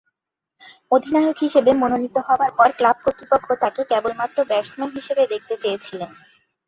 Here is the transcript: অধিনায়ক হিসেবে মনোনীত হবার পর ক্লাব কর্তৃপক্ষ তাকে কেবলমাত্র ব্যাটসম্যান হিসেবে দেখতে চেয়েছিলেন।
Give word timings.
অধিনায়ক 0.91 1.37
হিসেবে 1.39 1.71
মনোনীত 1.81 2.15
হবার 2.27 2.51
পর 2.57 2.69
ক্লাব 2.77 2.97
কর্তৃপক্ষ 3.03 3.47
তাকে 3.63 3.81
কেবলমাত্র 3.91 4.37
ব্যাটসম্যান 4.49 4.89
হিসেবে 4.97 5.23
দেখতে 5.33 5.55
চেয়েছিলেন। 5.63 6.11